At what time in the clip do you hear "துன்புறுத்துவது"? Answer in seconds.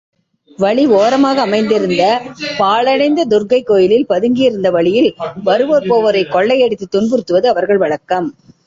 6.95-7.45